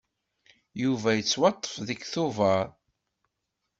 [0.81, 2.67] Yuba yettwaṭṭef deg Tubeṛ.